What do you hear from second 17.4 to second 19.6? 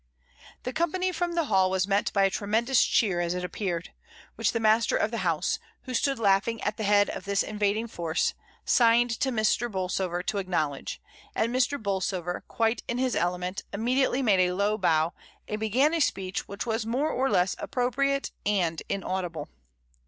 appropriate and inaudible.